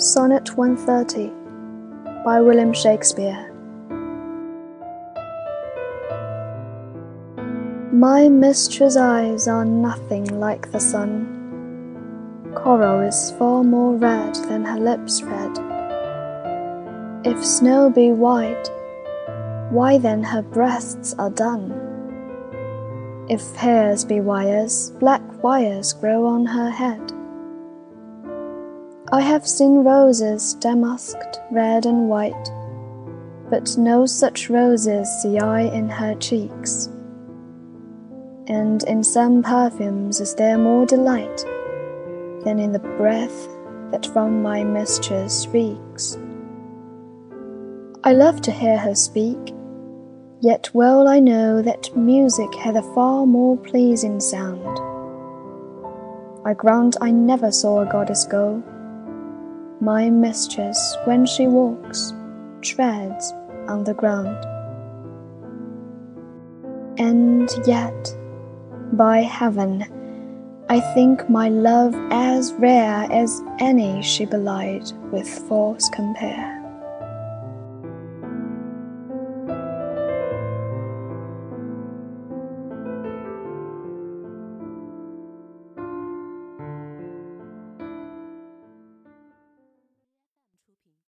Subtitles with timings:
[0.00, 1.32] Sonnet 130
[2.24, 3.52] by William Shakespeare
[7.92, 11.26] My mistress' eyes are nothing like the sun.
[12.54, 15.58] Coral is far more red than her lips red.
[17.26, 18.70] If snow be white,
[19.70, 21.74] why then her breasts are dun.
[23.28, 27.17] If hairs be wires, black wires grow on her head.
[29.10, 32.50] I have seen roses damasked red and white,
[33.48, 36.90] but no such roses see I in her cheeks.
[38.48, 41.38] And in some perfumes is there more delight
[42.44, 43.48] than in the breath
[43.92, 46.18] that from my mistress reeks.
[48.04, 49.54] I love to hear her speak,
[50.40, 54.78] yet well I know that music hath a far more pleasing sound.
[56.46, 58.62] I grant I never saw a goddess go
[59.80, 62.12] my mistress, when she walks,
[62.62, 63.32] treads
[63.68, 64.36] on the ground.
[66.98, 68.14] And yet,
[68.92, 69.84] by heaven,
[70.68, 76.67] I think my love as rare as any she belied with false compare.